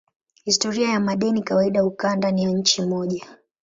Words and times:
Historia 0.43 0.89
ya 0.91 0.99
madeni 0.99 1.43
kawaida 1.43 1.81
hukaa 1.81 2.15
ndani 2.15 2.43
ya 2.43 2.49
nchi 2.49 2.81
moja. 2.81 3.27